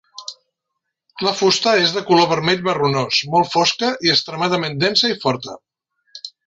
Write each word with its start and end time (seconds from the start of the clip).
La 1.27 1.33
fusta 1.41 1.75
és 1.83 1.93
de 1.97 2.03
color 2.09 2.27
vermell 2.33 2.65
marronós 2.71 3.21
molt 3.37 3.55
fosca 3.59 3.93
i 4.09 4.15
extremadament 4.19 4.85
densa 4.87 5.17
i 5.17 5.21
forta. 5.27 5.61